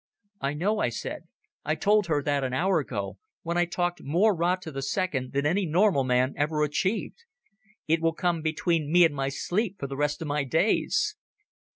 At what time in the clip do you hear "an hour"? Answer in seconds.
2.43-2.79